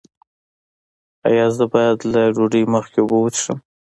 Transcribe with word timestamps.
ایا 1.27 1.45
زه 1.57 1.65
باید 1.73 1.97
له 2.11 2.21
ډوډۍ 2.35 2.63
مخکې 2.73 2.97
اوبه 3.01 3.17
وڅښم؟ 3.19 3.57